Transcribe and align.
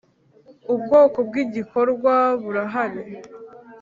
Ubwoko 0.73 1.17
bw’ 1.27 1.33
igikorwa 1.43 2.13
burahari. 2.41 3.01